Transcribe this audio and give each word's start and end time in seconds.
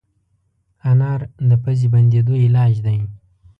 انار 0.89 1.21
د 1.49 1.51
پوزې 1.63 1.87
بندېدو 1.93 2.33
علاج 2.43 2.73
دی. 2.85 2.99